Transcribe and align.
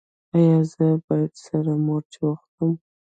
ایا 0.35 0.57
زه 0.71 0.87
باید 1.07 1.33
سره 1.45 1.71
مرچ 1.85 2.11
وخورم؟ 2.23 2.71